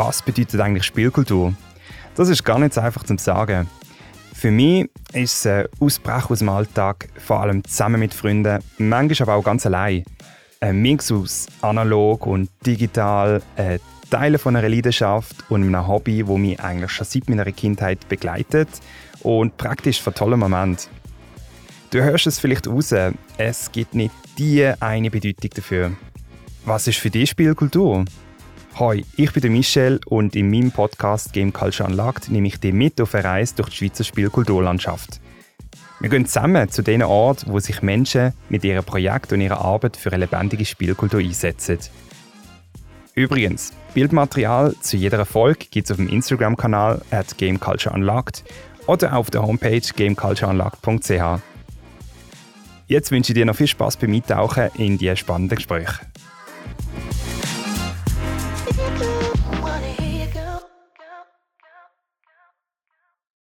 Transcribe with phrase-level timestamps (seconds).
[0.00, 1.52] was bedeutet eigentlich Spielkultur?
[2.14, 3.68] Das ist gar nicht so einfach zu sagen.
[4.32, 9.28] Für mich ist es ein Ausbruch aus dem Alltag, vor allem zusammen mit Freunden, manchmal
[9.28, 10.04] aber auch ganz allein.
[10.60, 13.78] Ein Mix aus analog und digital, ein
[14.08, 18.70] Teile von einer Leidenschaft und einem Hobby, wo mich eigentlich schon seit meiner Kindheit begleitet
[19.20, 20.88] und praktisch von tollen Moment.
[21.90, 22.94] Du hörst es vielleicht raus,
[23.36, 25.92] es gibt nicht die eine Bedeutung dafür.
[26.64, 28.06] Was ist für dich Spielkultur?
[28.78, 33.00] Hi, ich bin Michel und in meinem Podcast Game Culture Unlocked nehme ich dich mit
[33.00, 35.20] auf eine Reise durch die Schweizer Spielkulturlandschaft.
[35.98, 39.98] Wir gehen zusammen zu den Orten, wo sich Menschen mit ihrem Projekt und ihrer Arbeit
[39.98, 41.78] für eine lebendige Spielkultur einsetzen.
[43.14, 48.44] Übrigens, Bildmaterial zu jeder Folge gibt es auf dem Instagram-Kanal at GameCultureUnlocked
[48.86, 51.42] oder auf der Homepage gamecultureunlocked.ch.
[52.86, 56.00] Jetzt wünsche ich dir noch viel Spaß beim Eintauchen in die spannenden Gespräche.
[59.62, 60.59] Wanna here you go.